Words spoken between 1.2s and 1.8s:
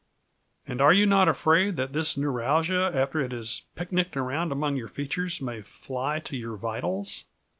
afraid